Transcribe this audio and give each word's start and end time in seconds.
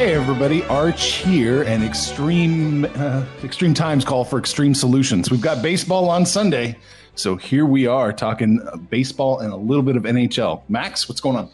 Hey 0.00 0.14
everybody, 0.14 0.64
Arch 0.64 1.16
here, 1.16 1.64
and 1.64 1.84
extreme 1.84 2.86
uh, 2.86 3.22
extreme 3.44 3.74
times 3.74 4.02
call 4.02 4.24
for 4.24 4.38
extreme 4.38 4.74
solutions. 4.74 5.30
We've 5.30 5.42
got 5.42 5.62
baseball 5.62 6.08
on 6.08 6.24
Sunday, 6.24 6.78
so 7.16 7.36
here 7.36 7.66
we 7.66 7.86
are 7.86 8.10
talking 8.10 8.66
baseball 8.88 9.40
and 9.40 9.52
a 9.52 9.56
little 9.56 9.82
bit 9.82 9.96
of 9.96 10.04
NHL. 10.04 10.62
Max, 10.70 11.06
what's 11.06 11.20
going 11.20 11.36
on? 11.36 11.50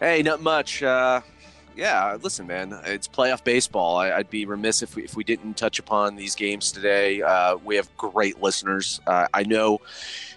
Hey, 0.00 0.22
not 0.22 0.40
much. 0.40 0.82
Uh, 0.82 1.20
yeah, 1.76 2.16
listen, 2.22 2.46
man, 2.46 2.80
it's 2.86 3.06
playoff 3.06 3.44
baseball. 3.44 3.98
I, 3.98 4.16
would 4.16 4.30
be 4.30 4.46
remiss 4.46 4.80
if 4.80 4.96
we, 4.96 5.04
if 5.04 5.14
we 5.14 5.22
didn't 5.22 5.58
touch 5.58 5.78
upon 5.78 6.16
these 6.16 6.34
games 6.34 6.72
today. 6.72 7.20
Uh, 7.20 7.58
we 7.62 7.76
have 7.76 7.94
great 7.98 8.40
listeners. 8.40 9.02
Uh, 9.06 9.26
I 9.34 9.42
know 9.42 9.82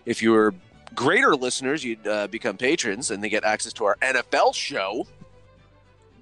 if 0.05 0.21
you 0.21 0.31
were 0.33 0.53
greater 0.93 1.37
listeners, 1.37 1.85
you'd 1.85 2.05
uh, 2.05 2.27
become 2.27 2.57
patrons 2.57 3.11
and 3.11 3.23
they 3.23 3.29
get 3.29 3.45
access 3.45 3.71
to 3.71 3.85
our 3.85 3.95
NFL 4.01 4.53
show. 4.55 5.07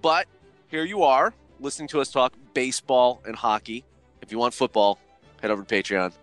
But 0.04 0.28
here 0.70 0.84
you 0.84 1.04
are 1.04 1.34
listening 1.60 1.88
to 1.90 2.02
us 2.02 2.12
talk 2.12 2.34
baseball 2.54 3.22
and 3.26 3.36
hockey. 3.36 3.84
If 4.22 4.32
you 4.32 4.38
want 4.38 4.54
football, 4.54 5.00
head 5.42 5.52
over 5.52 5.64
to 5.64 5.76
Patreon. 5.76 6.14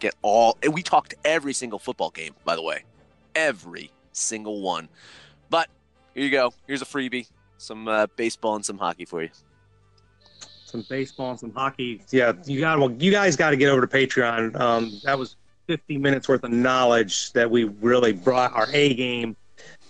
Get 0.00 0.14
all. 0.22 0.58
And 0.62 0.74
we 0.74 0.82
talked 0.82 1.14
every 1.24 1.52
single 1.52 1.78
football 1.78 2.10
game, 2.10 2.34
by 2.44 2.56
the 2.56 2.62
way, 2.62 2.84
every 3.34 3.90
single 4.12 4.60
one. 4.60 4.88
But 5.50 5.68
here 6.14 6.24
you 6.24 6.30
go. 6.30 6.52
Here's 6.66 6.82
a 6.82 6.86
freebie: 6.86 7.28
some 7.58 7.86
uh, 7.86 8.06
baseball 8.16 8.56
and 8.56 8.64
some 8.64 8.78
hockey 8.78 9.04
for 9.04 9.22
you. 9.22 9.30
Some 10.64 10.84
baseball 10.88 11.30
and 11.30 11.40
some 11.40 11.52
hockey. 11.52 12.02
Yeah, 12.10 12.32
you 12.44 12.60
got. 12.60 12.78
Well, 12.78 12.92
you 12.92 13.12
guys 13.12 13.36
got 13.36 13.50
to 13.50 13.56
get 13.56 13.68
over 13.68 13.86
to 13.86 13.86
Patreon. 13.86 14.58
Um, 14.58 14.98
that 15.04 15.18
was 15.18 15.36
50 15.68 15.98
minutes 15.98 16.28
worth 16.28 16.42
of 16.42 16.50
knowledge 16.50 17.32
that 17.32 17.48
we 17.48 17.64
really 17.64 18.12
brought 18.12 18.52
our 18.54 18.66
A 18.72 18.94
game. 18.94 19.36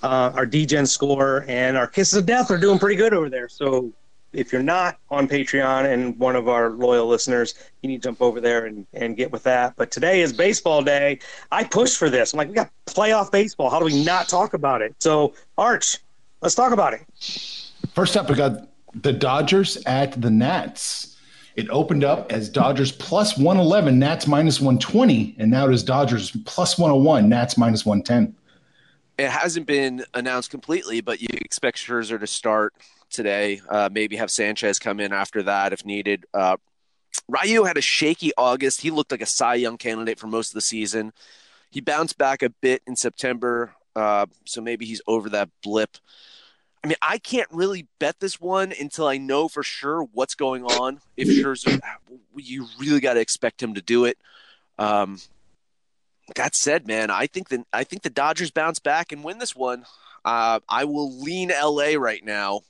Uh, 0.03 0.33
our 0.35 0.45
Degen 0.45 0.85
score 0.85 1.45
and 1.47 1.77
our 1.77 1.87
kisses 1.87 2.19
of 2.19 2.27
death 2.27 2.51
are 2.51 2.59
doing 2.59 2.79
pretty 2.79 2.97
good 2.97 3.15
over 3.15 3.31
there. 3.31 3.49
So 3.49 3.93
if 4.33 4.53
you're 4.53 4.63
not 4.63 4.99
on 5.11 5.29
Patreon 5.29 5.93
and 5.93 6.19
one 6.19 6.37
of 6.37 6.49
our 6.49 6.71
loyal 6.71 7.07
listeners, 7.07 7.55
you 7.83 7.89
need 7.89 8.03
to 8.03 8.09
jump 8.09 8.23
over 8.23 8.41
there 8.41 8.67
and, 8.67 8.87
and 8.93 9.17
get 9.17 9.31
with 9.31 9.43
that. 9.45 9.75
But 9.77 9.91
today 9.91 10.23
is 10.23 10.33
baseball 10.33 10.83
day. 10.83 11.19
I 11.51 11.65
pushed 11.65 11.99
for 11.99 12.09
this. 12.09 12.33
I'm 12.33 12.39
like, 12.39 12.49
we 12.49 12.55
got 12.55 12.71
playoff 12.87 13.31
baseball. 13.31 13.71
How 13.71 13.79
do 13.79 13.85
we 13.85 14.05
not 14.05 14.29
talk 14.29 14.55
about 14.55 14.83
it? 14.83 14.95
So, 15.01 15.35
Arch, 15.59 15.99
let's 16.41 16.55
talk 16.55 16.73
about 16.73 16.95
it. 16.95 17.03
First 17.95 18.17
up, 18.17 18.29
we 18.29 18.37
got 18.37 18.69
the 18.95 19.13
Dodgers 19.13 19.77
at 19.87 20.21
the 20.21 20.31
Nats. 20.31 21.17
It 21.55 21.69
opened 21.69 22.03
up 22.03 22.33
as 22.33 22.49
Dodgers 22.49 22.93
plus 22.93 23.37
111, 23.37 23.99
Nats 23.99 24.27
minus 24.27 24.61
120, 24.61 25.37
and 25.39 25.51
now 25.51 25.69
it 25.69 25.75
is 25.75 25.83
Dodgers 25.83 26.31
plus 26.47 26.79
101, 26.79 27.29
Nats 27.29 27.59
minus 27.59 27.85
110. 27.85 28.35
It 29.19 29.29
hasn't 29.29 29.67
been 29.67 30.05
announced 30.15 30.51
completely, 30.51 31.03
but 31.03 31.21
you 31.21 31.29
expect 31.33 31.77
Scherzer 31.77 32.19
to 32.19 32.27
start 32.27 32.73
today. 33.13 33.61
Uh, 33.69 33.89
maybe 33.93 34.17
have 34.17 34.31
Sanchez 34.31 34.79
come 34.79 35.01
in 35.01 35.13
after 35.13 35.43
that 35.45 35.73
if 35.73 35.85
needed. 35.85 36.25
Uh, 36.35 36.57
Ryu 37.29 37.65
had 37.65 37.77
a 37.77 37.83
shaky 37.83 38.33
August. 38.37 38.81
He 38.81 38.91
looked 38.91 39.11
like 39.11 39.23
a 39.23 39.27
Cy 39.27 39.55
Young 39.55 39.79
candidate 39.79 40.19
for 40.19 40.27
most 40.27 40.51
of 40.51 40.55
the 40.55 40.61
season. 40.61 41.13
He 41.71 41.81
bounced 41.81 42.19
back 42.19 42.43
a 42.43 42.51
bit 42.51 42.83
in 42.87 42.97
September, 42.97 43.75
uh, 43.97 44.27
so 44.45 44.61
maybe 44.61 44.85
he's 44.85 45.01
over 45.07 45.31
that 45.31 45.49
blip. 45.63 45.97
I 46.85 46.89
mean, 46.89 46.97
I 47.01 47.19
can't 47.19 47.49
really 47.53 47.87
bet 48.01 48.19
this 48.19 48.41
one 48.41 48.73
until 48.79 49.07
I 49.07 49.17
know 49.17 49.49
for 49.49 49.63
sure 49.63 50.03
what's 50.13 50.35
going 50.35 50.65
on. 50.65 51.01
If 51.17 51.29
Scherzer, 51.29 51.81
you 52.37 52.67
really 52.79 53.01
got 53.01 53.15
to 53.15 53.21
expect 53.21 53.63
him 53.63 53.75
to 53.75 53.83
do 53.83 54.05
it. 54.05 54.19
Um, 54.79 55.19
that 56.35 56.55
said, 56.57 56.87
man, 56.87 57.11
I 57.11 57.27
think 57.27 57.51
that 57.51 57.65
I 57.73 57.85
think 57.85 58.03
the 58.03 58.11
Dodgers 58.11 58.51
bounce 58.51 58.81
back 58.81 59.13
and 59.13 59.23
win 59.23 59.39
this 59.39 59.55
one. 59.55 59.85
Uh, 60.25 60.61
I 60.69 60.85
will 60.85 61.21
lean 61.21 61.51
LA 61.51 61.95
right 61.97 62.25
now 62.25 62.63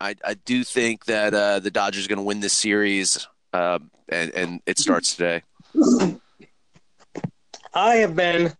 I, 0.00 0.16
I 0.24 0.34
do 0.34 0.64
think 0.64 1.04
that 1.04 1.34
uh, 1.34 1.58
the 1.58 1.70
Dodgers 1.70 2.06
are 2.06 2.08
going 2.08 2.18
to 2.18 2.22
win 2.22 2.40
this 2.40 2.54
series, 2.54 3.26
uh, 3.52 3.78
and, 4.08 4.30
and 4.34 4.60
it 4.66 4.78
starts 4.78 5.14
today. 5.14 5.42
I 7.74 7.96
have 7.96 8.16
been 8.16 8.52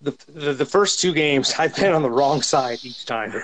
the, 0.00 0.16
the, 0.28 0.52
the 0.52 0.66
first 0.66 1.00
two 1.00 1.14
games. 1.14 1.54
I've 1.58 1.74
been 1.76 1.92
on 1.92 2.02
the 2.02 2.10
wrong 2.10 2.42
side 2.42 2.78
each 2.82 3.06
time. 3.06 3.32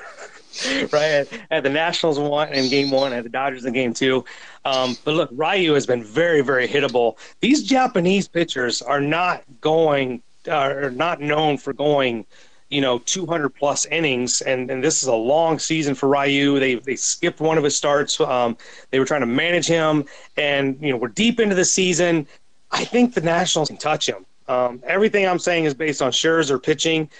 right 0.92 1.28
at, 1.50 1.62
the 1.62 1.70
Nationals 1.70 2.18
one 2.18 2.52
in 2.52 2.68
game 2.68 2.90
one, 2.90 3.12
at 3.12 3.22
the 3.22 3.30
Dodgers 3.30 3.64
in 3.64 3.72
game 3.72 3.94
two. 3.94 4.24
Um, 4.64 4.96
but 5.04 5.14
look, 5.14 5.30
Ryu 5.32 5.72
has 5.74 5.86
been 5.86 6.02
very, 6.02 6.40
very 6.40 6.66
hittable. 6.66 7.16
These 7.40 7.62
Japanese 7.62 8.26
pitchers 8.26 8.82
are 8.82 9.00
not 9.00 9.44
going, 9.60 10.22
are 10.50 10.90
not 10.90 11.20
known 11.20 11.56
for 11.56 11.72
going 11.72 12.26
you 12.70 12.80
know 12.80 12.98
200 13.00 13.50
plus 13.50 13.84
innings 13.86 14.40
and, 14.40 14.70
and 14.70 14.82
this 14.82 15.02
is 15.02 15.08
a 15.08 15.14
long 15.14 15.58
season 15.58 15.94
for 15.94 16.08
Ryu. 16.08 16.58
They 16.58 16.76
they 16.76 16.96
skipped 16.96 17.40
one 17.40 17.58
of 17.58 17.64
his 17.64 17.76
starts 17.76 18.18
um, 18.20 18.56
they 18.90 18.98
were 18.98 19.04
trying 19.04 19.20
to 19.20 19.26
manage 19.26 19.66
him 19.66 20.04
and 20.36 20.78
you 20.80 20.90
know 20.90 20.96
we're 20.96 21.08
deep 21.08 21.40
into 21.40 21.54
the 21.54 21.64
season. 21.64 22.26
I 22.70 22.84
think 22.84 23.14
the 23.14 23.20
Nationals 23.20 23.68
can 23.68 23.76
touch 23.76 24.08
him. 24.08 24.24
Um, 24.46 24.82
everything 24.86 25.26
I'm 25.26 25.38
saying 25.38 25.64
is 25.64 25.74
based 25.74 26.00
on 26.00 26.12
Scherzer 26.12 26.62
pitching 26.62 27.10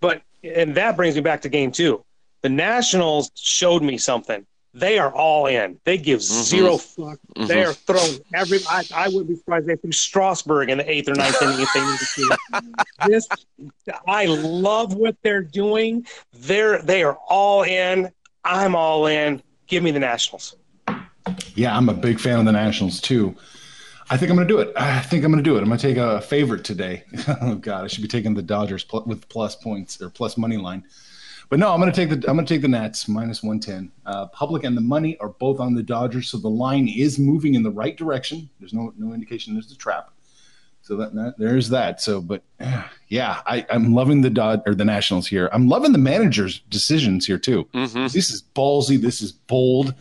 but 0.00 0.22
and 0.42 0.74
that 0.76 0.96
brings 0.96 1.14
me 1.14 1.20
back 1.20 1.42
to 1.42 1.48
game 1.48 1.72
2 1.72 2.02
the 2.42 2.48
Nationals 2.48 3.30
showed 3.34 3.82
me 3.82 3.98
something 3.98 4.46
they 4.72 4.98
are 4.98 5.12
all 5.12 5.46
in. 5.46 5.78
They 5.84 5.98
give 5.98 6.20
mm-hmm. 6.20 6.42
zero 6.42 6.76
fuck. 6.76 7.18
Mm-hmm. 7.36 7.46
They 7.46 7.64
are 7.64 7.72
throwing 7.72 8.20
every. 8.34 8.60
I, 8.68 8.84
I 8.94 9.08
wouldn't 9.08 9.28
be 9.28 9.36
surprised 9.36 9.68
if 9.68 9.76
they 9.76 9.80
threw 9.80 9.92
Strasburg 9.92 10.70
in 10.70 10.78
the 10.78 10.90
eighth 10.90 11.08
or 11.08 11.14
ninth 11.14 11.40
inning 11.42 11.60
if 11.60 11.68
they 11.74 11.80
needed 11.80 12.06
to. 12.14 12.76
this, 13.06 13.28
I 14.06 14.26
love 14.26 14.94
what 14.94 15.16
they're 15.22 15.42
doing. 15.42 16.06
They're 16.32 16.82
they 16.82 17.02
are 17.02 17.18
all 17.28 17.62
in. 17.62 18.10
I'm 18.44 18.74
all 18.74 19.06
in. 19.06 19.42
Give 19.66 19.82
me 19.82 19.90
the 19.90 20.00
Nationals. 20.00 20.56
Yeah, 21.54 21.76
I'm 21.76 21.88
a 21.88 21.94
big 21.94 22.18
fan 22.18 22.38
of 22.38 22.44
the 22.44 22.52
Nationals 22.52 23.00
too. 23.00 23.36
I 24.12 24.16
think 24.16 24.30
I'm 24.30 24.36
going 24.36 24.48
to 24.48 24.54
do 24.54 24.58
it. 24.58 24.72
I 24.76 25.00
think 25.00 25.24
I'm 25.24 25.30
going 25.30 25.42
to 25.42 25.48
do 25.48 25.56
it. 25.56 25.60
I'm 25.60 25.66
going 25.66 25.78
to 25.78 25.86
take 25.86 25.96
a 25.96 26.20
favorite 26.20 26.64
today. 26.64 27.04
oh 27.42 27.54
God, 27.54 27.84
I 27.84 27.86
should 27.86 28.02
be 28.02 28.08
taking 28.08 28.34
the 28.34 28.42
Dodgers 28.42 28.82
pl- 28.82 29.04
with 29.06 29.28
plus 29.28 29.54
points 29.54 30.02
or 30.02 30.10
plus 30.10 30.36
money 30.36 30.56
line. 30.56 30.84
But 31.50 31.58
no, 31.58 31.72
I'm 31.72 31.80
going 31.80 31.92
to 31.92 31.96
take 31.96 32.08
the 32.08 32.30
I'm 32.30 32.36
going 32.36 32.46
to 32.46 32.54
take 32.54 32.62
the 32.62 32.68
Nats 32.68 33.08
minus 33.08 33.42
110. 33.42 33.90
Uh, 34.06 34.28
public 34.28 34.62
and 34.62 34.76
the 34.76 34.80
money 34.80 35.18
are 35.18 35.30
both 35.30 35.58
on 35.58 35.74
the 35.74 35.82
Dodgers, 35.82 36.28
so 36.28 36.38
the 36.38 36.48
line 36.48 36.88
is 36.88 37.18
moving 37.18 37.54
in 37.54 37.64
the 37.64 37.72
right 37.72 37.96
direction. 37.96 38.48
There's 38.60 38.72
no 38.72 38.94
no 38.96 39.12
indication 39.12 39.54
there's 39.54 39.70
a 39.72 39.76
trap. 39.76 40.12
So 40.82 40.96
that, 40.96 41.12
that 41.14 41.34
there's 41.38 41.68
that. 41.70 42.00
So, 42.00 42.20
but 42.20 42.42
yeah, 43.08 43.42
I, 43.46 43.66
I'm 43.68 43.92
loving 43.94 44.22
the 44.22 44.30
Dod 44.30 44.62
or 44.64 44.76
the 44.76 44.84
Nationals 44.84 45.26
here. 45.26 45.50
I'm 45.52 45.68
loving 45.68 45.90
the 45.90 45.98
manager's 45.98 46.60
decisions 46.70 47.26
here 47.26 47.38
too. 47.38 47.68
Mm-hmm. 47.74 48.04
This 48.04 48.30
is 48.30 48.44
ballsy. 48.54 49.00
This 49.00 49.20
is 49.20 49.32
bold. 49.32 49.94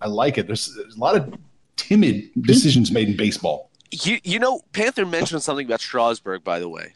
I 0.00 0.06
like 0.06 0.38
it. 0.38 0.46
There's, 0.46 0.74
there's 0.74 0.96
a 0.96 1.00
lot 1.00 1.16
of 1.16 1.34
timid 1.76 2.30
decisions 2.40 2.92
made 2.92 3.08
in 3.08 3.16
baseball. 3.16 3.70
You, 3.90 4.18
you 4.22 4.38
know, 4.38 4.62
Panther 4.72 5.04
mentioned 5.04 5.42
something 5.42 5.66
about 5.66 5.80
Strasburg, 5.80 6.44
by 6.44 6.60
the 6.60 6.68
way. 6.68 6.94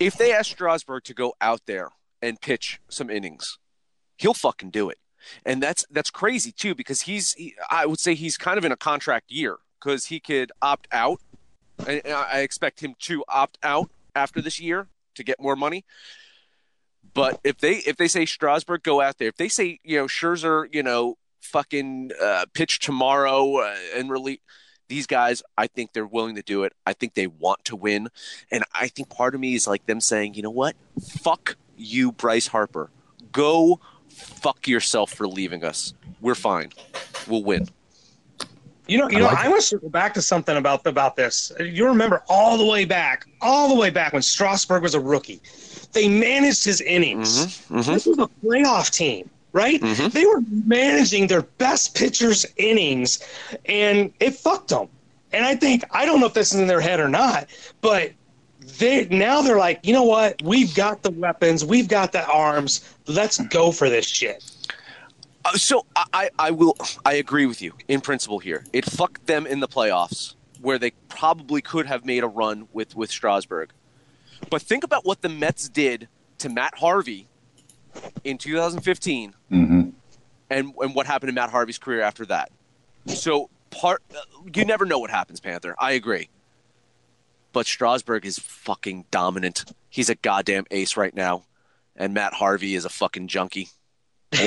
If 0.00 0.16
they 0.16 0.32
ask 0.32 0.50
Strasburg 0.50 1.04
to 1.04 1.14
go 1.14 1.34
out 1.40 1.66
there 1.66 1.90
and 2.24 2.40
pitch 2.40 2.80
some 2.88 3.10
innings, 3.10 3.58
he'll 4.16 4.34
fucking 4.34 4.70
do 4.70 4.88
it. 4.88 4.98
And 5.44 5.62
that's 5.62 5.84
that's 5.90 6.10
crazy 6.10 6.52
too 6.52 6.74
because 6.74 7.02
he's 7.02 7.34
he, 7.34 7.54
I 7.70 7.86
would 7.86 8.00
say 8.00 8.14
he's 8.14 8.36
kind 8.36 8.58
of 8.58 8.64
in 8.64 8.72
a 8.72 8.76
contract 8.76 9.30
year 9.30 9.58
because 9.80 10.06
he 10.06 10.20
could 10.20 10.52
opt 10.60 10.88
out. 10.92 11.20
And 11.86 12.02
I 12.06 12.40
expect 12.40 12.80
him 12.80 12.94
to 13.00 13.24
opt 13.28 13.58
out 13.62 13.90
after 14.14 14.40
this 14.40 14.60
year 14.60 14.88
to 15.14 15.24
get 15.24 15.40
more 15.40 15.56
money. 15.56 15.84
But 17.14 17.40
if 17.44 17.58
they 17.58 17.76
if 17.76 17.96
they 17.96 18.08
say 18.08 18.26
Strasburg 18.26 18.82
go 18.82 19.00
out 19.00 19.18
there, 19.18 19.28
if 19.28 19.36
they 19.36 19.48
say 19.48 19.78
you 19.82 19.98
know 19.98 20.06
Scherzer, 20.06 20.66
you 20.72 20.82
know 20.82 21.16
fucking 21.40 22.10
uh, 22.22 22.46
pitch 22.54 22.80
tomorrow 22.80 23.58
uh, 23.58 23.76
and 23.94 24.10
really 24.10 24.40
these 24.88 25.06
guys, 25.06 25.42
I 25.56 25.66
think 25.66 25.92
they're 25.92 26.06
willing 26.06 26.34
to 26.34 26.42
do 26.42 26.64
it. 26.64 26.72
I 26.84 26.92
think 26.92 27.14
they 27.14 27.26
want 27.26 27.64
to 27.66 27.76
win, 27.76 28.08
and 28.50 28.64
I 28.74 28.88
think 28.88 29.08
part 29.08 29.34
of 29.34 29.40
me 29.40 29.54
is 29.54 29.66
like 29.66 29.86
them 29.86 30.00
saying, 30.00 30.34
you 30.34 30.42
know 30.42 30.50
what, 30.50 30.76
fuck 31.02 31.56
you, 31.76 32.12
Bryce 32.12 32.46
Harper, 32.46 32.90
go 33.32 33.80
fuck 34.08 34.68
yourself 34.68 35.12
for 35.12 35.26
leaving 35.26 35.64
us. 35.64 35.94
We're 36.20 36.34
fine. 36.34 36.70
We'll 37.26 37.44
win. 37.44 37.68
You 38.86 38.98
know, 38.98 39.08
you 39.08 39.16
I 39.16 39.20
know, 39.20 39.26
like 39.26 39.38
I 39.38 39.48
want 39.48 39.62
to 39.62 39.66
circle 39.66 39.88
back 39.88 40.12
to 40.14 40.22
something 40.22 40.56
about 40.56 40.86
about 40.86 41.16
this. 41.16 41.52
You 41.58 41.86
remember 41.86 42.22
all 42.28 42.58
the 42.58 42.66
way 42.66 42.84
back, 42.84 43.26
all 43.40 43.68
the 43.68 43.74
way 43.74 43.88
back 43.90 44.12
when 44.12 44.20
Strasburg 44.20 44.82
was 44.82 44.94
a 44.94 45.00
rookie. 45.00 45.40
They 45.92 46.08
managed 46.08 46.64
his 46.64 46.80
innings. 46.82 47.46
Mm-hmm, 47.46 47.78
mm-hmm. 47.78 47.92
This 47.92 48.04
was 48.04 48.18
a 48.18 48.28
playoff 48.44 48.90
team, 48.90 49.30
right? 49.52 49.80
Mm-hmm. 49.80 50.08
They 50.08 50.26
were 50.26 50.42
managing 50.66 51.28
their 51.28 51.42
best 51.42 51.94
pitchers' 51.94 52.44
innings, 52.58 53.26
and 53.66 54.12
it 54.20 54.34
fucked 54.34 54.68
them. 54.68 54.88
And 55.32 55.46
I 55.46 55.56
think 55.56 55.84
I 55.90 56.04
don't 56.04 56.20
know 56.20 56.26
if 56.26 56.34
this 56.34 56.52
is 56.52 56.60
in 56.60 56.66
their 56.66 56.80
head 56.80 57.00
or 57.00 57.08
not, 57.08 57.46
but 57.80 58.12
they 58.78 59.06
now 59.06 59.42
they're 59.42 59.58
like, 59.58 59.80
you 59.84 59.92
know 59.92 60.04
what? 60.04 60.40
We've 60.42 60.74
got 60.74 61.02
the 61.02 61.10
weapons, 61.10 61.64
we've 61.64 61.88
got 61.88 62.12
the 62.12 62.26
arms. 62.26 62.94
Let's 63.06 63.38
go 63.38 63.72
for 63.72 63.88
this 63.88 64.06
shit. 64.06 64.44
Uh, 65.44 65.52
so 65.52 65.84
I, 65.94 66.30
I 66.38 66.50
will 66.50 66.76
I 67.04 67.14
agree 67.14 67.46
with 67.46 67.60
you 67.60 67.72
in 67.88 68.00
principle 68.00 68.38
here. 68.38 68.64
It 68.72 68.84
fucked 68.84 69.26
them 69.26 69.46
in 69.46 69.60
the 69.60 69.68
playoffs 69.68 70.34
where 70.60 70.78
they 70.78 70.92
probably 71.08 71.60
could 71.60 71.86
have 71.86 72.04
made 72.04 72.24
a 72.24 72.28
run 72.28 72.68
with 72.72 72.96
with 72.96 73.10
Strasburg. 73.10 73.70
But 74.50 74.62
think 74.62 74.84
about 74.84 75.04
what 75.04 75.22
the 75.22 75.28
Mets 75.28 75.68
did 75.68 76.08
to 76.38 76.48
Matt 76.48 76.76
Harvey 76.76 77.28
in 78.24 78.38
2015, 78.38 79.34
mm-hmm. 79.50 79.90
and 80.50 80.72
and 80.80 80.94
what 80.94 81.06
happened 81.06 81.28
to 81.28 81.34
Matt 81.34 81.50
Harvey's 81.50 81.78
career 81.78 82.00
after 82.00 82.24
that. 82.26 82.50
So 83.06 83.50
part 83.70 84.02
you 84.54 84.64
never 84.64 84.86
know 84.86 84.98
what 84.98 85.10
happens, 85.10 85.40
Panther. 85.40 85.74
I 85.78 85.92
agree. 85.92 86.30
But 87.54 87.66
Strasburg 87.66 88.26
is 88.26 88.38
fucking 88.38 89.06
dominant. 89.10 89.72
He's 89.88 90.10
a 90.10 90.16
goddamn 90.16 90.64
ace 90.70 90.98
right 90.98 91.14
now, 91.14 91.44
and 91.96 92.12
Matt 92.12 92.34
Harvey 92.34 92.74
is 92.74 92.84
a 92.84 92.90
fucking 92.90 93.28
junkie. 93.28 93.68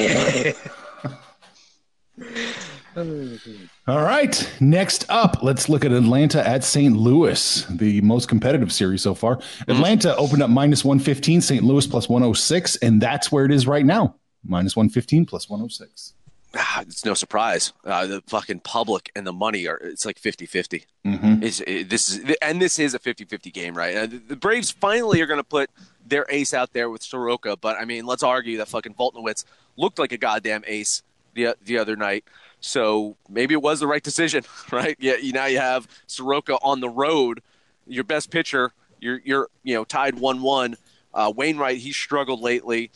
All 3.87 4.01
right. 4.01 4.51
Next 4.59 5.05
up, 5.07 5.41
let's 5.41 5.69
look 5.69 5.85
at 5.85 5.91
Atlanta 5.93 6.45
at 6.45 6.65
St. 6.65 6.97
Louis, 6.97 7.65
the 7.69 8.01
most 8.01 8.27
competitive 8.27 8.73
series 8.73 9.01
so 9.01 9.15
far. 9.15 9.37
Mm-hmm. 9.37 9.71
Atlanta 9.71 10.15
opened 10.17 10.43
up 10.43 10.49
minus 10.49 10.83
115, 10.83 11.39
St. 11.41 11.63
Louis 11.63 11.87
plus 11.87 12.09
106, 12.09 12.75
and 12.77 13.01
that's 13.01 13.31
where 13.31 13.45
it 13.45 13.51
is 13.51 13.65
right 13.65 13.85
now 13.85 14.15
minus 14.43 14.75
115 14.75 15.25
plus 15.25 15.49
106. 15.49 16.13
Ah, 16.55 16.81
it's 16.81 17.03
no 17.03 17.13
surprise. 17.13 17.73
Uh, 17.83 18.07
the 18.07 18.23
fucking 18.27 18.61
public 18.61 19.11
and 19.15 19.27
the 19.27 19.33
money 19.33 19.67
are, 19.67 19.77
it's 19.77 20.05
like 20.05 20.17
50 20.17 20.45
50. 20.45 20.85
Mm-hmm. 21.05 21.43
it, 21.43 21.89
this 21.89 22.09
is, 22.09 22.35
and 22.41 22.61
this 22.61 22.79
is 22.79 22.93
a 22.93 22.99
50 22.99 23.25
50 23.25 23.51
game, 23.51 23.75
right? 23.75 23.95
Uh, 23.95 24.05
the, 24.05 24.17
the 24.17 24.35
Braves 24.35 24.71
finally 24.71 25.21
are 25.21 25.25
going 25.25 25.39
to 25.39 25.43
put 25.43 25.69
their 26.05 26.25
ace 26.29 26.53
out 26.53 26.73
there 26.73 26.89
with 26.89 27.03
Soroka, 27.03 27.57
but 27.57 27.77
I 27.77 27.85
mean, 27.85 28.05
let's 28.05 28.23
argue 28.23 28.57
that 28.57 28.69
fucking 28.69 28.93
Foltynewicz 28.93 29.43
looked 29.75 29.99
like 29.99 30.11
a 30.13 30.17
goddamn 30.17 30.63
ace 30.67 31.03
the, 31.33 31.55
the 31.63 31.77
other 31.77 31.95
night. 31.95 32.23
So 32.59 33.17
maybe 33.29 33.53
it 33.53 33.61
was 33.61 33.79
the 33.79 33.87
right 33.87 34.03
decision, 34.03 34.43
right? 34.71 34.95
Yeah, 34.99 35.17
you 35.17 35.33
now 35.33 35.45
you 35.45 35.59
have 35.59 35.87
Soroka 36.07 36.57
on 36.61 36.79
the 36.79 36.89
road, 36.89 37.41
your 37.85 38.03
best 38.03 38.31
pitcher. 38.31 38.71
You're 38.99 39.21
you're 39.23 39.49
you 39.63 39.75
know 39.75 39.83
tied 39.83 40.15
one 40.15 40.41
one. 40.41 40.75
Uh, 41.13 41.31
Wainwright 41.35 41.77
he's 41.77 41.95
struggled 41.95 42.41
lately. 42.41 42.89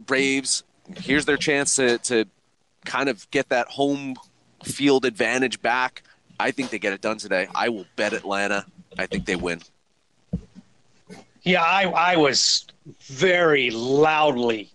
Braves 0.00 0.64
here's 0.96 1.24
their 1.24 1.36
chance 1.36 1.76
to 1.76 1.98
to 1.98 2.26
kind 2.84 3.08
of 3.08 3.30
get 3.30 3.48
that 3.50 3.68
home 3.68 4.16
field 4.64 5.04
advantage 5.04 5.60
back. 5.62 6.02
I 6.38 6.50
think 6.50 6.70
they 6.70 6.78
get 6.78 6.92
it 6.92 7.00
done 7.00 7.18
today. 7.18 7.48
I 7.54 7.68
will 7.68 7.86
bet 7.96 8.12
Atlanta. 8.12 8.64
I 8.98 9.06
think 9.06 9.26
they 9.26 9.36
win. 9.36 9.60
Yeah, 11.42 11.62
I 11.62 11.84
I 11.84 12.16
was 12.16 12.66
very 13.02 13.70
loudly 13.70 14.70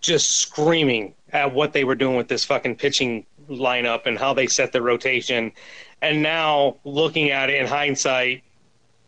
just 0.00 0.36
screaming 0.36 1.14
at 1.32 1.52
what 1.52 1.72
they 1.72 1.84
were 1.84 1.94
doing 1.94 2.16
with 2.16 2.28
this 2.28 2.44
fucking 2.44 2.76
pitching 2.76 3.26
lineup 3.48 4.06
and 4.06 4.18
how 4.18 4.34
they 4.34 4.46
set 4.46 4.72
the 4.72 4.82
rotation. 4.82 5.52
And 6.02 6.22
now 6.22 6.76
looking 6.84 7.30
at 7.30 7.50
it 7.50 7.60
in 7.60 7.66
hindsight, 7.66 8.42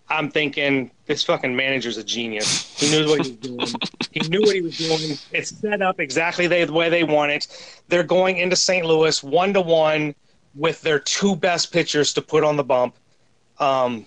I'm 0.08 0.30
thinking 0.30 0.90
this 1.06 1.24
fucking 1.24 1.54
manager's 1.54 1.96
a 1.96 2.04
genius. 2.04 2.78
He 2.78 2.90
knew 2.90 3.08
what 3.08 3.26
he 3.26 3.32
was 3.32 3.38
doing. 3.38 3.66
he 4.12 4.20
knew 4.28 4.40
what 4.40 4.54
he 4.54 4.60
was 4.60 4.78
doing. 4.78 5.18
It's 5.32 5.50
set 5.50 5.82
up 5.82 5.98
exactly 5.98 6.46
the 6.46 6.72
way 6.72 6.88
they 6.88 7.02
want 7.02 7.32
it. 7.32 7.48
They're 7.88 8.04
going 8.04 8.36
into 8.36 8.56
St. 8.56 8.86
Louis 8.86 9.22
one 9.22 9.52
to 9.54 9.60
one 9.60 10.14
with 10.54 10.80
their 10.82 10.98
two 10.98 11.34
best 11.36 11.72
pitchers 11.72 12.12
to 12.14 12.22
put 12.22 12.44
on 12.44 12.56
the 12.56 12.64
bump. 12.64 12.94
Um, 13.58 14.06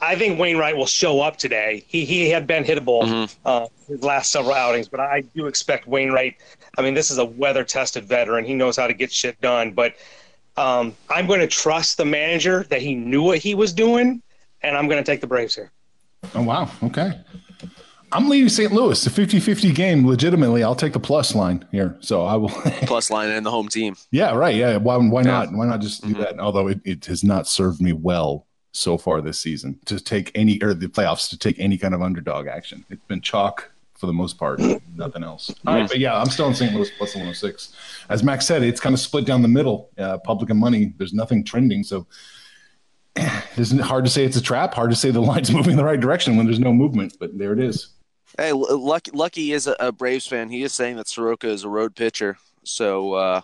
I 0.00 0.14
think 0.14 0.38
Wainwright 0.38 0.76
will 0.76 0.86
show 0.86 1.20
up 1.20 1.38
today. 1.38 1.84
He 1.86 2.04
he 2.04 2.28
had 2.28 2.46
been 2.46 2.64
hittable 2.64 3.02
mm-hmm. 3.02 3.34
uh, 3.44 3.66
his 3.88 4.02
last 4.02 4.30
several 4.30 4.54
outings, 4.54 4.88
but 4.88 5.00
I 5.00 5.22
do 5.34 5.46
expect 5.46 5.86
Wainwright. 5.86 6.36
I 6.76 6.82
mean, 6.82 6.94
this 6.94 7.10
is 7.10 7.18
a 7.18 7.24
weather 7.24 7.64
tested 7.64 8.04
veteran. 8.04 8.44
He 8.44 8.54
knows 8.54 8.76
how 8.76 8.86
to 8.86 8.94
get 8.94 9.10
shit 9.10 9.40
done. 9.40 9.72
But 9.72 9.94
um, 10.56 10.94
I'm 11.08 11.26
going 11.26 11.40
to 11.40 11.46
trust 11.46 11.96
the 11.96 12.04
manager 12.04 12.64
that 12.64 12.82
he 12.82 12.94
knew 12.94 13.22
what 13.22 13.38
he 13.38 13.54
was 13.54 13.72
doing, 13.72 14.22
and 14.66 14.76
I'm 14.76 14.88
going 14.88 15.02
to 15.02 15.10
take 15.10 15.20
the 15.20 15.26
Braves 15.26 15.54
here. 15.54 15.70
Oh 16.34 16.42
wow, 16.42 16.68
okay. 16.82 17.20
I'm 18.12 18.28
leaving 18.28 18.48
St. 18.48 18.72
Louis. 18.72 19.04
A 19.06 19.10
50-50 19.10 19.74
game. 19.74 20.06
Legitimately, 20.06 20.62
I'll 20.62 20.76
take 20.76 20.92
the 20.92 21.00
plus 21.00 21.34
line 21.34 21.66
here. 21.72 21.96
So 22.00 22.24
I 22.24 22.36
will 22.36 22.48
plus 22.82 23.10
line 23.10 23.30
and 23.30 23.44
the 23.44 23.50
home 23.50 23.68
team. 23.68 23.96
Yeah, 24.10 24.34
right. 24.34 24.54
Yeah. 24.54 24.76
Why? 24.76 24.96
Why 24.96 25.22
yeah. 25.22 25.26
not? 25.26 25.52
Why 25.52 25.66
not 25.66 25.80
just 25.80 26.02
do 26.02 26.12
mm-hmm. 26.12 26.22
that? 26.22 26.38
Although 26.38 26.68
it, 26.68 26.80
it 26.84 27.06
has 27.06 27.24
not 27.24 27.46
served 27.48 27.80
me 27.80 27.92
well 27.92 28.46
so 28.72 28.96
far 28.98 29.20
this 29.20 29.40
season 29.40 29.80
to 29.86 29.98
take 29.98 30.30
any 30.34 30.62
or 30.62 30.74
the 30.74 30.86
playoffs 30.86 31.28
to 31.30 31.38
take 31.38 31.58
any 31.58 31.78
kind 31.78 31.94
of 31.94 32.02
underdog 32.02 32.46
action. 32.46 32.84
It's 32.90 33.04
been 33.06 33.20
chalk 33.20 33.70
for 33.94 34.06
the 34.06 34.12
most 34.12 34.38
part, 34.38 34.60
nothing 34.94 35.22
else. 35.22 35.52
All 35.66 35.74
right, 35.74 35.88
but 35.88 35.98
yeah, 35.98 36.18
I'm 36.18 36.28
still 36.28 36.46
in 36.48 36.54
St. 36.54 36.74
Louis 36.74 36.90
plus 36.98 37.14
106. 37.14 37.74
As 38.10 38.22
Max 38.22 38.46
said, 38.46 38.62
it's 38.62 38.80
kind 38.80 38.94
of 38.94 39.00
split 39.00 39.24
down 39.24 39.40
the 39.40 39.48
middle, 39.48 39.90
uh, 39.98 40.18
public 40.18 40.50
and 40.50 40.60
money. 40.60 40.92
There's 40.98 41.14
nothing 41.14 41.44
trending, 41.44 41.82
so 41.82 42.06
it's 43.56 43.78
hard 43.80 44.04
to 44.04 44.10
say 44.10 44.24
it's 44.24 44.36
a 44.36 44.42
trap. 44.42 44.74
Hard 44.74 44.90
to 44.90 44.96
say 44.96 45.10
the 45.10 45.20
line's 45.20 45.50
moving 45.52 45.72
in 45.72 45.76
the 45.76 45.84
right 45.84 46.00
direction 46.00 46.36
when 46.36 46.46
there's 46.46 46.60
no 46.60 46.72
movement. 46.72 47.16
But 47.18 47.36
there 47.38 47.52
it 47.52 47.60
is. 47.60 47.88
Hey, 48.36 48.52
Lucky, 48.52 49.12
Lucky 49.12 49.52
is 49.52 49.66
a, 49.66 49.76
a 49.80 49.92
Braves 49.92 50.26
fan. 50.26 50.50
He 50.50 50.62
is 50.62 50.72
saying 50.72 50.96
that 50.96 51.08
Soroka 51.08 51.48
is 51.48 51.64
a 51.64 51.68
road 51.68 51.96
pitcher, 51.96 52.36
so 52.64 53.14
uh, 53.14 53.40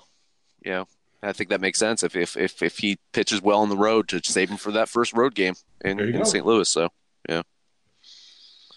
you 0.64 0.72
know 0.72 0.86
I 1.22 1.32
think 1.32 1.50
that 1.50 1.60
makes 1.60 1.78
sense 1.78 2.02
if 2.02 2.14
if 2.16 2.36
if, 2.36 2.62
if 2.62 2.78
he 2.78 2.98
pitches 3.12 3.40
well 3.40 3.60
on 3.60 3.68
the 3.68 3.76
road 3.76 4.08
to 4.08 4.20
save 4.22 4.50
him 4.50 4.56
for 4.56 4.72
that 4.72 4.88
first 4.88 5.12
road 5.14 5.34
game 5.34 5.54
in, 5.84 5.98
in 5.98 6.24
St. 6.24 6.44
Louis. 6.44 6.68
So 6.68 6.88
yeah. 7.28 7.42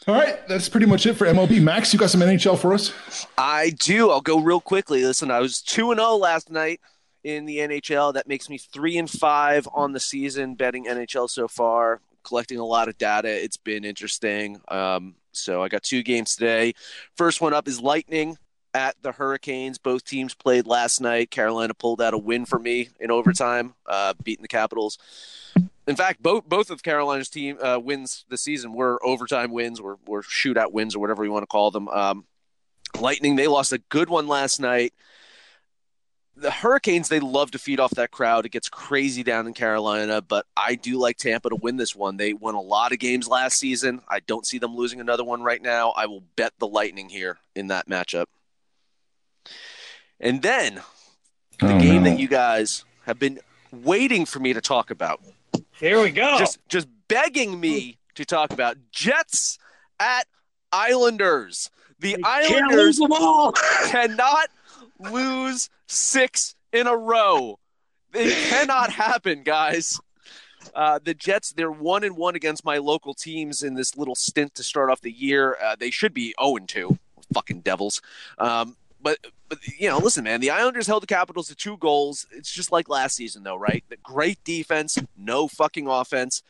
All 0.07 0.13
right, 0.13 0.47
that's 0.47 0.69
pretty 0.69 0.85
much 0.85 1.07
it 1.07 1.15
for 1.15 1.25
MLB. 1.25 1.59
Max, 1.63 1.91
you 1.91 1.97
got 1.97 2.11
some 2.11 2.21
NHL 2.21 2.59
for 2.59 2.73
us? 2.73 2.93
I 3.39 3.71
do. 3.71 4.11
I'll 4.11 4.21
go 4.21 4.39
real 4.39 4.61
quickly. 4.61 5.03
Listen, 5.03 5.31
I 5.31 5.39
was 5.39 5.61
two 5.61 5.89
and 5.89 5.99
zero 5.99 6.11
oh 6.11 6.17
last 6.17 6.51
night 6.51 6.79
in 7.25 7.45
the 7.45 7.57
NHL. 7.57 8.13
That 8.13 8.27
makes 8.27 8.49
me 8.49 8.57
three 8.57 8.97
and 8.97 9.09
five 9.09 9.67
on 9.73 9.91
the 9.91 9.99
season 9.99 10.53
betting 10.55 10.85
NHL 10.85 11.29
so 11.29 11.47
far. 11.47 11.99
Collecting 12.23 12.59
a 12.59 12.65
lot 12.65 12.87
of 12.87 12.97
data. 12.97 13.29
It's 13.29 13.57
been 13.57 13.83
interesting. 13.83 14.61
Um, 14.67 15.15
so 15.31 15.61
I 15.61 15.67
got 15.67 15.83
two 15.83 16.03
games 16.03 16.35
today. 16.35 16.73
First 17.17 17.41
one 17.41 17.53
up 17.53 17.67
is 17.67 17.81
Lightning 17.81 18.37
at 18.73 18.95
the 19.01 19.11
Hurricanes. 19.11 19.77
Both 19.77 20.05
teams 20.05 20.33
played 20.33 20.67
last 20.67 21.01
night. 21.01 21.31
Carolina 21.31 21.73
pulled 21.73 22.01
out 22.01 22.13
a 22.13 22.17
win 22.17 22.45
for 22.45 22.59
me 22.59 22.89
in 22.99 23.11
overtime, 23.11 23.73
uh, 23.87 24.13
beating 24.23 24.43
the 24.43 24.47
Capitals. 24.47 24.97
In 25.87 25.95
fact, 25.95 26.21
both 26.21 26.47
both 26.47 26.71
of 26.71 26.81
Carolina's 26.81 27.29
team 27.29 27.57
uh, 27.61 27.79
wins 27.81 28.25
this 28.29 28.41
season 28.41 28.73
were 28.73 28.99
overtime 29.05 29.51
wins, 29.51 29.79
or, 29.79 29.97
or 30.07 30.23
shootout 30.23 30.71
wins, 30.71 30.95
or 30.95 30.99
whatever 30.99 31.23
you 31.23 31.31
want 31.31 31.43
to 31.43 31.47
call 31.47 31.71
them. 31.71 31.87
Um, 31.89 32.25
Lightning 32.99 33.35
they 33.35 33.47
lost 33.47 33.71
a 33.73 33.77
good 33.77 34.09
one 34.09 34.27
last 34.27 34.59
night. 34.59 34.93
The 36.37 36.51
Hurricanes 36.51 37.07
they 37.07 37.21
love 37.21 37.51
to 37.51 37.59
feed 37.59 37.79
off 37.79 37.91
that 37.91 38.11
crowd. 38.11 38.45
It 38.45 38.49
gets 38.49 38.67
crazy 38.67 39.23
down 39.23 39.47
in 39.47 39.53
Carolina, 39.53 40.21
but 40.21 40.45
I 40.57 40.75
do 40.75 40.97
like 40.97 41.17
Tampa 41.17 41.49
to 41.49 41.55
win 41.55 41.77
this 41.77 41.95
one. 41.95 42.17
They 42.17 42.33
won 42.33 42.55
a 42.55 42.61
lot 42.61 42.91
of 42.91 42.99
games 42.99 43.27
last 43.27 43.57
season. 43.57 44.01
I 44.09 44.19
don't 44.19 44.45
see 44.45 44.57
them 44.57 44.75
losing 44.75 44.99
another 44.99 45.23
one 45.23 45.43
right 45.43 45.61
now. 45.61 45.91
I 45.91 46.07
will 46.07 46.23
bet 46.35 46.51
the 46.59 46.67
Lightning 46.67 47.07
here 47.07 47.37
in 47.55 47.67
that 47.67 47.87
matchup. 47.87 48.25
And 50.19 50.41
then 50.41 50.81
the 51.59 51.75
oh, 51.75 51.79
game 51.79 52.03
no. 52.03 52.09
that 52.09 52.19
you 52.19 52.27
guys 52.27 52.83
have 53.05 53.19
been 53.19 53.39
waiting 53.71 54.25
for 54.25 54.39
me 54.39 54.53
to 54.53 54.61
talk 54.61 54.91
about. 54.91 55.21
Here 55.71 56.01
we 56.01 56.11
go. 56.11 56.37
Just 56.37 56.59
just 56.67 56.87
begging 57.07 57.59
me 57.59 57.97
to 58.15 58.25
talk 58.25 58.51
about 58.51 58.77
Jets 58.91 59.59
at 59.99 60.27
Islanders. 60.71 61.69
The 61.99 62.13
Can't 62.13 62.23
lose 62.23 62.51
Islanders 62.51 62.97
them 62.97 63.11
all. 63.13 63.51
cannot 63.87 64.49
lose 64.99 65.69
six 65.87 66.55
in 66.71 66.87
a 66.87 66.95
row. 66.95 67.59
It 68.13 68.33
cannot 68.49 68.91
happen, 68.91 69.43
guys. 69.43 69.99
Uh, 70.73 70.99
the 71.03 71.13
Jets, 71.13 71.51
they're 71.51 71.71
one 71.71 72.03
and 72.03 72.17
one 72.17 72.35
against 72.35 72.65
my 72.65 72.77
local 72.77 73.13
teams 73.13 73.63
in 73.63 73.75
this 73.75 73.95
little 73.95 74.15
stint 74.15 74.55
to 74.55 74.63
start 74.63 74.89
off 74.89 75.01
the 75.01 75.11
year. 75.11 75.57
Uh, 75.63 75.75
they 75.77 75.91
should 75.91 76.13
be 76.13 76.33
0 76.41 76.57
and 76.57 76.69
2. 76.69 76.97
Fucking 77.33 77.61
Devils. 77.61 78.01
Um, 78.39 78.75
but, 79.01 79.19
but, 79.49 79.59
you 79.77 79.87
know, 79.87 79.99
listen, 79.99 80.23
man, 80.23 80.41
the 80.41 80.49
Islanders 80.49 80.87
held 80.87 81.03
the 81.03 81.07
Capitals 81.07 81.47
to 81.49 81.55
two 81.55 81.77
goals. 81.77 82.25
It's 82.31 82.51
just 82.51 82.71
like 82.71 82.89
last 82.89 83.15
season, 83.15 83.43
though, 83.43 83.55
right? 83.55 83.83
The 83.89 83.97
great 83.97 84.43
defense, 84.43 84.97
no 85.15 85.47
fucking 85.47 85.87
offense. 85.87 86.41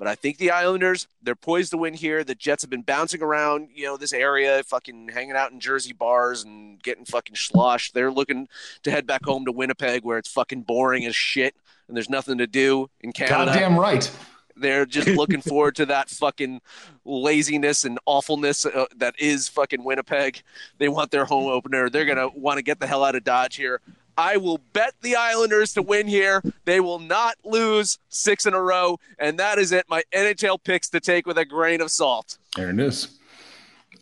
But 0.00 0.08
I 0.08 0.14
think 0.14 0.38
the 0.38 0.50
Islanders, 0.50 1.08
they're 1.22 1.34
poised 1.34 1.72
to 1.72 1.76
win 1.76 1.92
here. 1.92 2.24
The 2.24 2.34
Jets 2.34 2.62
have 2.62 2.70
been 2.70 2.80
bouncing 2.80 3.22
around, 3.22 3.68
you 3.74 3.84
know, 3.84 3.98
this 3.98 4.14
area, 4.14 4.62
fucking 4.62 5.10
hanging 5.12 5.36
out 5.36 5.52
in 5.52 5.60
Jersey 5.60 5.92
bars 5.92 6.42
and 6.42 6.82
getting 6.82 7.04
fucking 7.04 7.36
sloshed. 7.36 7.92
They're 7.92 8.10
looking 8.10 8.48
to 8.82 8.90
head 8.90 9.06
back 9.06 9.26
home 9.26 9.44
to 9.44 9.52
Winnipeg 9.52 10.02
where 10.02 10.16
it's 10.16 10.32
fucking 10.32 10.62
boring 10.62 11.04
as 11.04 11.14
shit 11.14 11.54
and 11.86 11.94
there's 11.94 12.08
nothing 12.08 12.38
to 12.38 12.46
do 12.46 12.88
in 13.02 13.12
Canada. 13.12 13.52
Goddamn 13.52 13.78
right. 13.78 14.10
They're 14.56 14.86
just 14.86 15.08
looking 15.18 15.42
forward 15.42 15.76
to 15.76 15.86
that 15.86 16.08
fucking 16.08 16.62
laziness 17.04 17.84
and 17.84 17.98
awfulness 18.06 18.64
uh, 18.64 18.86
that 18.96 19.16
is 19.18 19.50
fucking 19.50 19.84
Winnipeg. 19.84 20.40
They 20.78 20.88
want 20.88 21.10
their 21.10 21.26
home 21.26 21.52
opener. 21.52 21.90
They're 21.90 22.06
going 22.06 22.16
to 22.16 22.30
want 22.34 22.56
to 22.56 22.62
get 22.62 22.80
the 22.80 22.86
hell 22.86 23.04
out 23.04 23.16
of 23.16 23.24
Dodge 23.24 23.56
here. 23.56 23.82
I 24.16 24.36
will 24.36 24.58
bet 24.72 24.94
the 25.02 25.16
Islanders 25.16 25.72
to 25.74 25.82
win 25.82 26.06
here. 26.06 26.42
They 26.64 26.80
will 26.80 26.98
not 26.98 27.36
lose 27.44 27.98
six 28.08 28.46
in 28.46 28.54
a 28.54 28.60
row. 28.60 28.98
And 29.18 29.38
that 29.38 29.58
is 29.58 29.72
it. 29.72 29.86
My 29.88 30.02
NHL 30.14 30.62
picks 30.62 30.88
to 30.90 31.00
take 31.00 31.26
with 31.26 31.38
a 31.38 31.44
grain 31.44 31.80
of 31.80 31.90
salt. 31.90 32.38
There 32.56 32.70
it 32.70 32.80
is. 32.80 33.18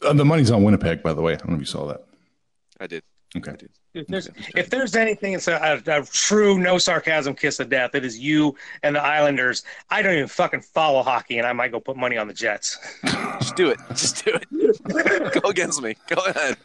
Uh, 0.03 0.12
the 0.12 0.25
money's 0.25 0.50
on 0.50 0.62
Winnipeg, 0.62 1.03
by 1.03 1.12
the 1.12 1.23
way. 1.23 1.35
I 1.35 1.37
don't 1.37 1.50
know 1.50 1.55
if 1.55 1.61
you 1.61 1.67
saw 1.67 1.87
that. 1.87 2.05
I 2.81 2.87
did. 2.87 3.03
Okay. 3.37 3.57
If 3.95 4.07
there's, 4.07 4.29
if 4.55 4.71
there's 4.71 4.95
anything, 4.95 5.33
it's 5.33 5.49
a, 5.49 5.83
a, 5.87 6.00
a 6.00 6.05
true 6.05 6.59
no 6.59 6.79
sarcasm 6.79 7.35
kiss 7.35 7.59
of 7.59 7.69
death. 7.69 7.95
It 7.95 8.05
is 8.05 8.19
you 8.19 8.55
and 8.83 8.95
the 8.95 9.03
Islanders. 9.03 9.65
I 9.91 10.03
don't 10.03 10.15
even 10.15 10.29
fucking 10.29 10.61
follow 10.61 11.03
hockey, 11.03 11.38
and 11.38 11.47
I 11.47 11.53
might 11.53 11.73
go 11.73 11.81
put 11.81 11.97
money 11.97 12.17
on 12.17 12.29
the 12.29 12.35
Jets. 12.35 12.79
Just 13.05 13.57
do 13.57 13.71
it. 13.71 13.79
Just 13.91 14.25
do 14.25 14.35
it. 14.35 15.43
Go 15.43 15.49
against 15.49 15.83
me. 15.83 15.97
Go 16.07 16.23
ahead. 16.27 16.57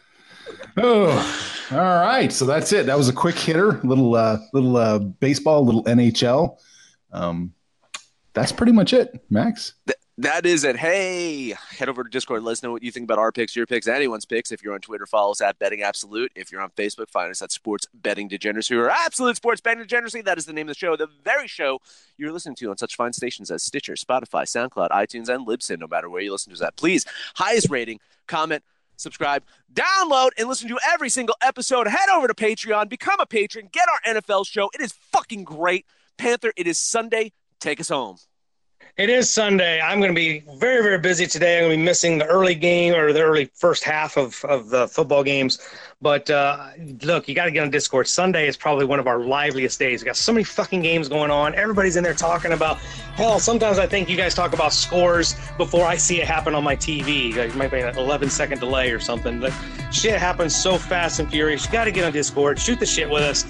Oh, 0.76 1.68
all 1.70 1.78
right. 1.78 2.32
So 2.32 2.44
that's 2.46 2.72
it. 2.72 2.86
That 2.86 2.96
was 2.96 3.08
a 3.08 3.12
quick 3.12 3.38
hitter, 3.38 3.80
little 3.84 4.14
uh, 4.14 4.38
little 4.52 4.76
uh, 4.76 4.98
baseball, 4.98 5.64
little 5.64 5.84
NHL. 5.84 6.58
Um, 7.12 7.54
that's 8.32 8.52
pretty 8.52 8.72
much 8.72 8.92
it, 8.92 9.24
Max. 9.30 9.74
Th- 9.86 9.98
that 10.18 10.46
is 10.46 10.62
it. 10.62 10.76
Hey, 10.76 11.54
head 11.70 11.88
over 11.88 12.04
to 12.04 12.10
Discord. 12.10 12.44
Let 12.44 12.52
us 12.52 12.62
know 12.62 12.70
what 12.70 12.84
you 12.84 12.92
think 12.92 13.04
about 13.04 13.18
our 13.18 13.32
picks, 13.32 13.56
your 13.56 13.66
picks, 13.66 13.88
anyone's 13.88 14.24
picks. 14.24 14.52
If 14.52 14.62
you're 14.62 14.74
on 14.74 14.80
Twitter, 14.80 15.06
follow 15.06 15.32
us 15.32 15.40
at 15.40 15.58
Betting 15.58 15.82
Absolute. 15.82 16.30
If 16.36 16.52
you're 16.52 16.60
on 16.60 16.70
Facebook, 16.70 17.10
find 17.10 17.32
us 17.32 17.42
at 17.42 17.50
Sports 17.50 17.88
Betting 17.92 18.28
Degeneracy 18.28 18.76
or 18.76 18.90
Absolute 18.90 19.36
Sports 19.36 19.60
Betting 19.60 19.82
Degeneracy. 19.82 20.22
That 20.22 20.38
is 20.38 20.46
the 20.46 20.52
name 20.52 20.68
of 20.68 20.74
the 20.74 20.78
show, 20.78 20.94
the 20.94 21.08
very 21.24 21.48
show 21.48 21.80
you're 22.16 22.30
listening 22.30 22.54
to 22.56 22.70
on 22.70 22.76
such 22.76 22.94
fine 22.94 23.12
stations 23.12 23.50
as 23.50 23.64
Stitcher, 23.64 23.94
Spotify, 23.94 24.44
SoundCloud, 24.44 24.90
iTunes, 24.90 25.28
and 25.28 25.48
Libsyn. 25.48 25.80
No 25.80 25.88
matter 25.88 26.08
where 26.08 26.22
you 26.22 26.30
listen 26.30 26.52
to 26.52 26.56
us 26.56 26.62
at, 26.62 26.76
please 26.76 27.04
highest 27.34 27.68
rating, 27.68 27.98
comment, 28.28 28.62
subscribe, 28.96 29.44
download, 29.72 30.30
and 30.38 30.48
listen 30.48 30.68
to 30.68 30.78
every 30.86 31.08
single 31.08 31.36
episode. 31.42 31.86
Head 31.86 32.08
over 32.14 32.28
to 32.28 32.34
Patreon, 32.34 32.88
become 32.88 33.20
a 33.20 33.26
patron, 33.26 33.68
get 33.72 33.88
our 33.88 34.14
NFL 34.14 34.46
show. 34.46 34.70
It 34.74 34.80
is 34.80 34.92
fucking 35.12 35.44
great. 35.44 35.86
Panther, 36.16 36.52
it 36.56 36.66
is 36.66 36.78
Sunday. 36.78 37.32
Take 37.60 37.80
us 37.80 37.88
home. 37.88 38.16
It 38.96 39.10
is 39.10 39.28
Sunday. 39.28 39.80
I'm 39.80 39.98
going 39.98 40.12
to 40.12 40.14
be 40.14 40.44
very, 40.56 40.80
very 40.80 40.98
busy 40.98 41.26
today. 41.26 41.58
I'm 41.58 41.64
going 41.64 41.72
to 41.72 41.76
be 41.78 41.82
missing 41.82 42.18
the 42.18 42.26
early 42.26 42.54
game 42.54 42.94
or 42.94 43.12
the 43.12 43.22
early 43.22 43.46
first 43.52 43.82
half 43.82 44.16
of, 44.16 44.44
of 44.44 44.68
the 44.68 44.86
football 44.86 45.24
games. 45.24 45.58
But 46.00 46.30
uh, 46.30 46.68
look, 47.02 47.26
you 47.26 47.34
got 47.34 47.46
to 47.46 47.50
get 47.50 47.64
on 47.64 47.70
Discord. 47.70 48.06
Sunday 48.06 48.46
is 48.46 48.56
probably 48.56 48.84
one 48.84 49.00
of 49.00 49.08
our 49.08 49.18
liveliest 49.18 49.80
days. 49.80 50.02
We 50.02 50.06
got 50.06 50.16
so 50.16 50.32
many 50.32 50.44
fucking 50.44 50.82
games 50.82 51.08
going 51.08 51.32
on. 51.32 51.56
Everybody's 51.56 51.96
in 51.96 52.04
there 52.04 52.14
talking 52.14 52.52
about. 52.52 52.76
Hell, 53.16 53.40
sometimes 53.40 53.80
I 53.80 53.86
think 53.88 54.08
you 54.08 54.16
guys 54.16 54.32
talk 54.32 54.52
about 54.54 54.72
scores 54.72 55.34
before 55.56 55.86
I 55.86 55.96
see 55.96 56.20
it 56.20 56.28
happen 56.28 56.54
on 56.54 56.62
my 56.62 56.76
TV. 56.76 57.34
Like, 57.36 57.50
it 57.50 57.56
might 57.56 57.72
be 57.72 57.80
an 57.80 57.98
11 57.98 58.30
second 58.30 58.60
delay 58.60 58.92
or 58.92 59.00
something. 59.00 59.40
But 59.40 59.52
shit 59.90 60.20
happens 60.20 60.54
so 60.54 60.78
fast 60.78 61.18
and 61.18 61.28
furious. 61.28 61.66
You 61.66 61.72
got 61.72 61.86
to 61.86 61.90
get 61.90 62.04
on 62.04 62.12
Discord. 62.12 62.60
Shoot 62.60 62.78
the 62.78 62.86
shit 62.86 63.10
with 63.10 63.24
us. 63.24 63.44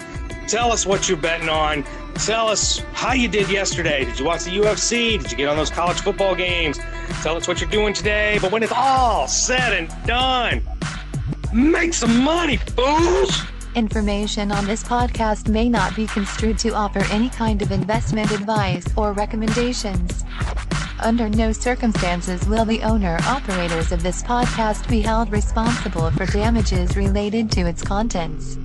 Tell 0.46 0.70
us 0.72 0.84
what 0.84 1.08
you're 1.08 1.18
betting 1.18 1.48
on. 1.48 1.84
Tell 2.14 2.48
us 2.48 2.78
how 2.92 3.12
you 3.12 3.28
did 3.28 3.50
yesterday. 3.50 4.04
Did 4.04 4.18
you 4.18 4.24
watch 4.26 4.44
the 4.44 4.50
UFC? 4.50 5.20
Did 5.20 5.30
you 5.30 5.36
get 5.36 5.48
on 5.48 5.56
those 5.56 5.70
college 5.70 6.00
football 6.00 6.34
games? 6.34 6.78
Tell 7.22 7.36
us 7.36 7.48
what 7.48 7.60
you're 7.60 7.70
doing 7.70 7.94
today. 7.94 8.38
But 8.40 8.52
when 8.52 8.62
it's 8.62 8.72
all 8.72 9.26
said 9.26 9.72
and 9.72 10.06
done, 10.06 10.62
make 11.52 11.94
some 11.94 12.22
money, 12.22 12.58
fools! 12.58 13.42
Information 13.74 14.52
on 14.52 14.66
this 14.66 14.84
podcast 14.84 15.48
may 15.48 15.68
not 15.68 15.96
be 15.96 16.06
construed 16.06 16.58
to 16.58 16.70
offer 16.70 17.00
any 17.10 17.28
kind 17.30 17.60
of 17.60 17.72
investment 17.72 18.30
advice 18.30 18.84
or 18.96 19.12
recommendations. 19.12 20.24
Under 21.00 21.28
no 21.28 21.52
circumstances 21.52 22.46
will 22.46 22.64
the 22.64 22.82
owner 22.82 23.18
operators 23.26 23.90
of 23.90 24.02
this 24.02 24.22
podcast 24.22 24.88
be 24.88 25.00
held 25.00 25.32
responsible 25.32 26.10
for 26.12 26.26
damages 26.26 26.96
related 26.96 27.50
to 27.52 27.62
its 27.62 27.82
contents. 27.82 28.58